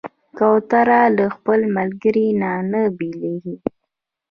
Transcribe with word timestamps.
کوتره 0.37 1.01
له 1.17 1.25
خپل 1.35 1.59
ملګري 1.77 2.27
نه 2.41 2.51
نه 2.71 2.81
بېلېږي. 2.97 3.55